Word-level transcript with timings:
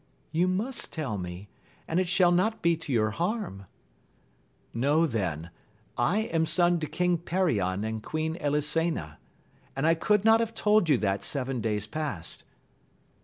—^You 0.33 0.49
must 0.49 0.91
tell 0.91 1.15
me, 1.19 1.47
and 1.87 1.99
it 1.99 2.07
shall 2.07 2.31
not 2.31 2.63
be 2.63 2.75
to 2.75 2.91
your 2.91 3.11
harm.— 3.11 3.67
Know 4.73 5.05
then, 5.05 5.51
I 5.95 6.21
am 6.21 6.47
son 6.47 6.79
to 6.79 6.87
King 6.87 7.19
Perion 7.19 7.83
and 7.87 8.01
Queen 8.01 8.35
Elisena, 8.37 9.19
and 9.75 9.85
I 9.85 9.93
could 9.93 10.25
not 10.25 10.39
have 10.39 10.55
told 10.55 10.89
you 10.89 10.97
that 10.97 11.23
seven 11.23 11.61
days 11.61 11.85
past. 11.85 12.45